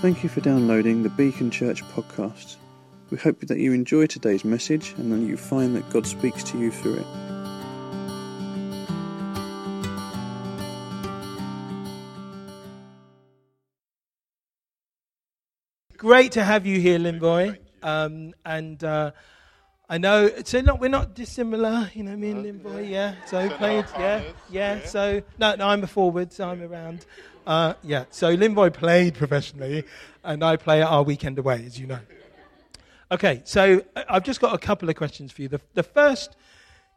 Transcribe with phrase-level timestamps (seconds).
[0.00, 2.54] Thank you for downloading the Beacon Church podcast.
[3.10, 6.58] We hope that you enjoy today's message and that you find that God speaks to
[6.58, 7.06] you through it.
[15.96, 17.58] Great to have you here, Linvoy.
[17.82, 19.10] Um, and uh,
[19.90, 23.14] I know, so not, we're not dissimilar, you know, me and Linvoy, yeah.
[23.26, 24.84] So played, yeah, yeah.
[24.84, 27.06] So, no, no, I'm a forward, so I'm around.
[27.46, 29.84] Uh, yeah, so Linvoy played professionally,
[30.22, 32.00] and I play at our weekend away, as you know.
[33.10, 35.48] Okay, so I've just got a couple of questions for you.
[35.48, 36.36] The, the first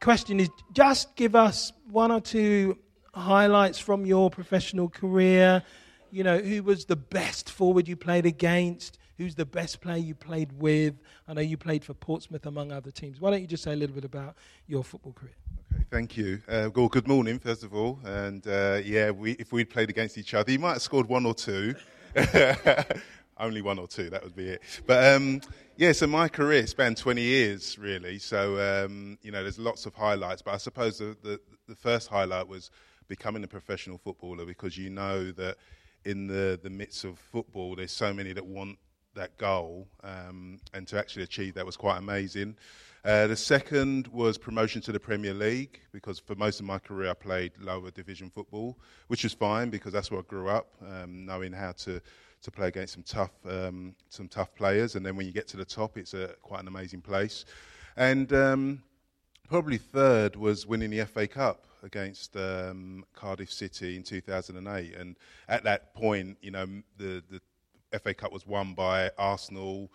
[0.00, 2.78] question is just give us one or two
[3.14, 5.64] highlights from your professional career.
[6.12, 8.98] You know, who was the best forward you played against?
[9.18, 10.94] Who's the best player you played with?
[11.26, 13.18] I know you played for Portsmouth, among other teams.
[13.18, 15.34] Why don't you just say a little bit about your football career?
[15.74, 16.42] Okay, thank you.
[16.46, 17.98] Uh, well, good morning, first of all.
[18.04, 21.24] And uh, yeah, we, if we'd played against each other, you might have scored one
[21.24, 21.74] or two.
[23.38, 24.62] Only one or two, that would be it.
[24.86, 25.40] But um,
[25.76, 28.18] yeah, so my career spanned 20 years, really.
[28.18, 30.42] So, um, you know, there's lots of highlights.
[30.42, 32.70] But I suppose the, the, the first highlight was
[33.08, 35.56] becoming a professional footballer because you know that
[36.04, 38.78] in the, the midst of football, there's so many that want
[39.16, 42.56] that goal, um, and to actually achieve that was quite amazing.
[43.04, 47.10] Uh, the second was promotion to the Premier League because for most of my career
[47.10, 51.24] I played lower division football, which was fine because that's where I grew up, um,
[51.24, 52.00] knowing how to,
[52.42, 54.96] to play against some tough um, some tough players.
[54.96, 57.44] And then when you get to the top, it's a, quite an amazing place.
[57.96, 58.82] And um,
[59.48, 64.96] probably third was winning the FA Cup against um, Cardiff City in 2008.
[64.96, 65.16] And
[65.48, 66.66] at that point, you know,
[66.98, 67.40] the, the
[67.98, 69.90] FA Cup was won by Arsenal,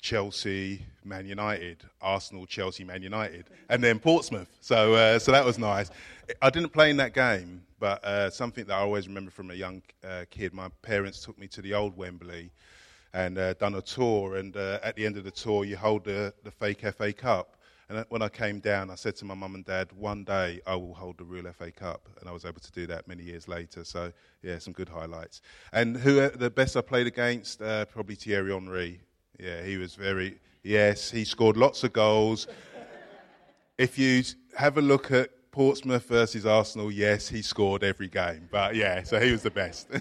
[0.00, 4.48] Chelsea, Man United, Arsenal, Chelsea, Man United, and then Portsmouth.
[4.60, 5.90] So, uh, so that was nice.
[6.42, 9.54] I didn't play in that game, but uh, something that I always remember from a
[9.54, 10.54] young uh, kid.
[10.54, 12.50] My parents took me to the old Wembley
[13.12, 14.36] and uh, done a tour.
[14.36, 17.56] And uh, at the end of the tour, you hold the, the fake FA Cup.
[17.88, 20.74] And when I came down, I said to my mum and dad, one day I
[20.74, 22.08] will hold the real FA Cup.
[22.20, 23.84] And I was able to do that many years later.
[23.84, 25.40] So, yeah, some good highlights.
[25.72, 27.62] And who uh, the best I played against?
[27.62, 29.00] Uh, probably Thierry Henry.
[29.38, 32.48] Yeah, he was very, yes, he scored lots of goals.
[33.78, 34.24] if you
[34.56, 38.48] have a look at Portsmouth versus Arsenal, yes, he scored every game.
[38.50, 39.88] But yeah, so he was the best.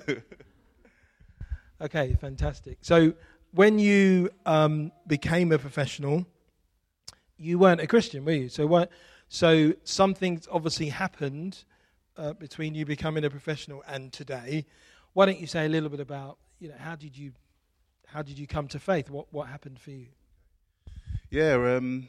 [1.81, 2.77] Okay, fantastic.
[2.81, 3.13] So
[3.51, 6.25] when you um, became a professional,
[7.37, 8.49] you weren't a Christian, were you?
[8.49, 8.91] So what?
[9.27, 11.63] So something's obviously happened
[12.17, 14.65] uh, between you becoming a professional and today.
[15.13, 17.31] Why don't you say a little bit about you know how did you
[18.07, 19.09] how did you come to faith?
[19.09, 20.07] What what happened for you?
[21.29, 22.07] Yeah, um,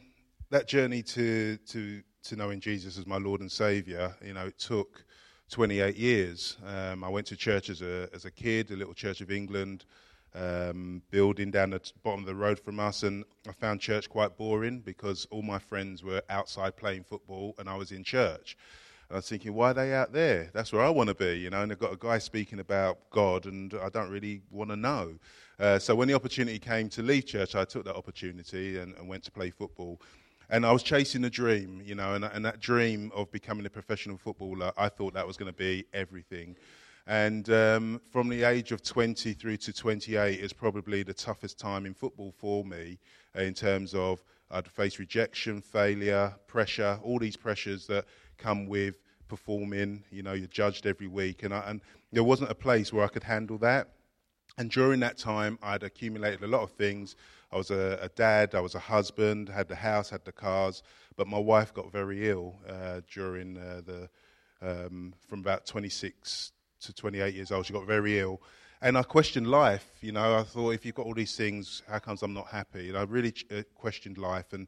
[0.51, 4.59] that journey to, to, to knowing Jesus as my Lord and Saviour, you know, it
[4.59, 5.03] took
[5.49, 6.57] 28 years.
[6.65, 9.85] Um, I went to church as a, as a kid, a little church of England,
[10.35, 14.37] um, building down the bottom of the road from us, and I found church quite
[14.37, 18.57] boring because all my friends were outside playing football and I was in church.
[19.09, 20.49] And I was thinking, why are they out there?
[20.53, 21.61] That's where I want to be, you know.
[21.61, 25.15] And I've got a guy speaking about God, and I don't really want to know.
[25.59, 29.07] Uh, so when the opportunity came to leave church, I took that opportunity and, and
[29.07, 29.99] went to play football.
[30.49, 33.69] And I was chasing a dream, you know, and, and that dream of becoming a
[33.69, 36.55] professional footballer, I thought that was going to be everything.
[37.07, 41.85] And um, from the age of 20 through to 28 is probably the toughest time
[41.85, 42.99] in football for me
[43.33, 48.05] in terms of I'd face rejection, failure, pressure, all these pressures that
[48.37, 48.95] come with
[49.29, 50.03] performing.
[50.11, 51.43] You know, you're judged every week.
[51.43, 51.81] And, I, and
[52.11, 53.87] there wasn't a place where I could handle that.
[54.57, 57.15] And during that time, I'd accumulated a lot of things.
[57.53, 60.83] I was a, a, dad, I was a husband, had the house, had the cars,
[61.15, 64.09] but my wife got very ill uh, during uh, the,
[64.61, 66.51] um, from about 26
[66.81, 67.65] to 28 years old.
[67.65, 68.41] She got very ill.
[68.81, 69.89] And I questioned life.
[70.01, 72.89] You know, I thought, if you've got all these things, how comes I'm not happy?
[72.89, 74.53] And I really ch- uh, questioned life.
[74.53, 74.67] And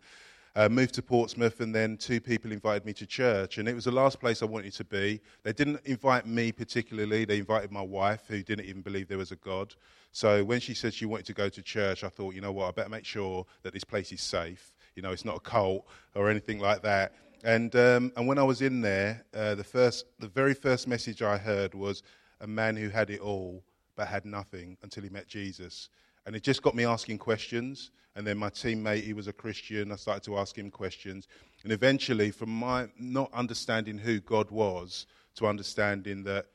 [0.56, 3.86] uh, moved to Portsmouth, and then two people invited me to church, and it was
[3.86, 5.22] the last place I wanted to be.
[5.44, 9.32] They didn't invite me particularly; they invited my wife, who didn't even believe there was
[9.32, 9.76] a God.
[10.12, 12.68] So when she said she wanted to go to church, I thought, you know what,
[12.68, 14.74] I better make sure that this place is safe.
[14.96, 15.86] You know, it's not a cult
[16.16, 17.14] or anything like that.
[17.44, 21.22] And um, and when I was in there, uh, the first, the very first message
[21.22, 22.04] I heard was
[22.42, 23.64] a man who had it all
[23.96, 25.90] but had nothing until he met Jesus.
[26.26, 27.92] And it just got me asking questions.
[28.16, 29.92] And then my teammate, he was a Christian.
[29.92, 31.28] I started to ask him questions.
[31.64, 35.06] And eventually, from my not understanding who God was
[35.36, 36.48] to understanding that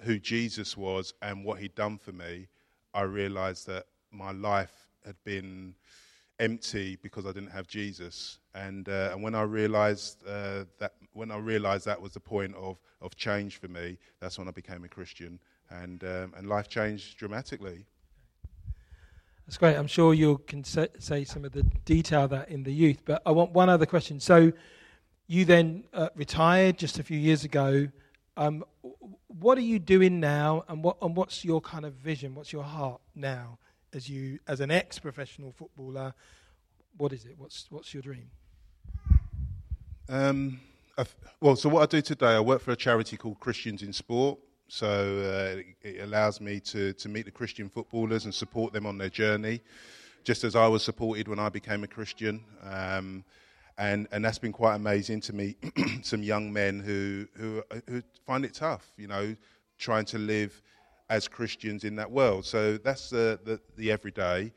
[0.00, 2.48] who Jesus was and what he'd done for me,
[2.92, 5.74] I realized that my life had been
[6.44, 8.38] empty because I didn't have Jesus.
[8.54, 12.54] And, uh, and when I realized uh, that, when I realized that was the point
[12.54, 15.40] of, of change for me, that's when I became a Christian.
[15.70, 17.86] And, um, and life changed dramatically.
[19.46, 19.76] That's great.
[19.76, 23.00] I'm sure you can say, some of the detail of that in the youth.
[23.04, 24.20] But I want one other question.
[24.20, 24.52] So,
[25.26, 27.88] you then uh, retired just a few years ago.
[28.36, 28.64] Um,
[29.28, 32.34] what are you doing now, and what and what's your kind of vision?
[32.34, 33.58] What's your heart now,
[33.94, 36.14] as you as an ex-professional footballer?
[36.96, 37.34] What is it?
[37.38, 38.30] What's what's your dream?
[40.08, 40.60] Um,
[41.40, 44.38] well, so what I do today, I work for a charity called Christians in Sport.
[44.68, 48.98] So uh, it allows me to, to meet the Christian footballers and support them on
[48.98, 49.60] their journey,
[50.24, 52.44] just as I was supported when I became a Christian.
[52.62, 53.24] Um,
[53.76, 55.58] and, and that's been quite amazing to meet
[56.02, 59.34] some young men who, who, who find it tough, you know,
[59.78, 60.62] trying to live
[61.10, 62.44] as Christians in that world.
[62.44, 64.52] So that's the, the, the everyday.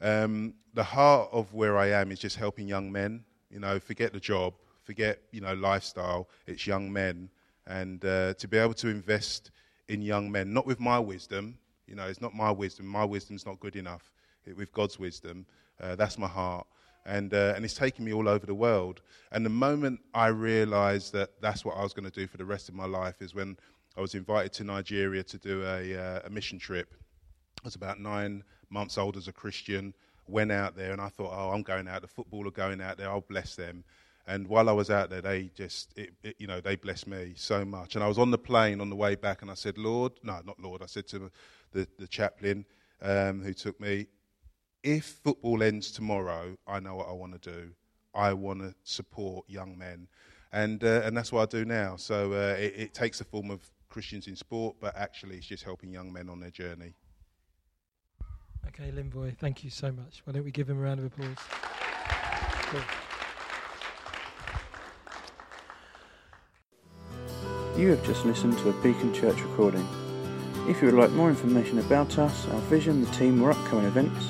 [0.00, 4.12] Um, the heart of where I am is just helping young men, you know, forget
[4.12, 6.28] the job, forget, you know, lifestyle.
[6.46, 7.30] It's young men
[7.66, 9.50] and uh, to be able to invest
[9.88, 12.86] in young men, not with my wisdom, you know, it's not my wisdom.
[12.86, 14.12] My wisdom's not good enough.
[14.44, 15.46] It, with God's wisdom,
[15.80, 16.66] uh, that's my heart.
[17.04, 19.00] And, uh, and it's taken me all over the world.
[19.30, 22.44] And the moment I realized that that's what I was going to do for the
[22.44, 23.56] rest of my life is when
[23.96, 26.94] I was invited to Nigeria to do a, uh, a mission trip.
[27.62, 29.94] I was about nine months old as a Christian,
[30.28, 32.98] went out there, and I thought, oh, I'm going out, the football are going out
[32.98, 33.84] there, I'll bless them.
[34.26, 37.34] And while I was out there, they just, it, it, you know, they blessed me
[37.36, 37.94] so much.
[37.94, 40.40] And I was on the plane on the way back, and I said, Lord, no,
[40.44, 41.30] not Lord, I said to
[41.72, 42.66] the, the chaplain
[43.00, 44.08] um, who took me,
[44.82, 47.70] if football ends tomorrow, I know what I want to do.
[48.14, 50.08] I want to support young men.
[50.52, 51.96] And, uh, and that's what I do now.
[51.96, 53.60] So uh, it, it takes the form of
[53.96, 56.92] Christians in sport, but actually it's just helping young men on their journey.
[58.66, 60.20] Okay, Linvoy, thank you so much.
[60.24, 61.38] Why don't we give him a round of applause?
[62.66, 62.80] Cool.
[67.78, 69.88] You have just listened to a Beacon Church recording.
[70.68, 74.26] If you would like more information about us, our vision, the team, or upcoming events,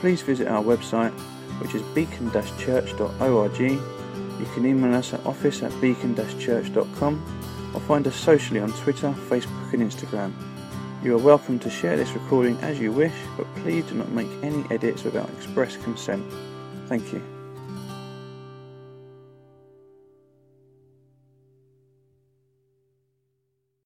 [0.00, 1.12] please visit our website,
[1.60, 3.60] which is beacon-church.org.
[3.60, 7.41] You can email us at office at beacon-church.com
[7.74, 10.32] or find us socially on Twitter, Facebook, and Instagram.
[11.02, 14.28] You are welcome to share this recording as you wish, but please do not make
[14.42, 16.24] any edits without express consent.
[16.86, 17.41] Thank you.